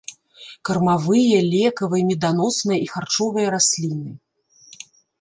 [0.69, 4.11] Кармавыя, лекавыя, меданосныя і харчовыя расліны.